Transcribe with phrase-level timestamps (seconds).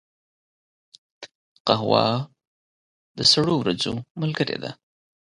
[1.67, 2.05] قهوه
[3.17, 4.71] د سړو ورځو ملګرې ده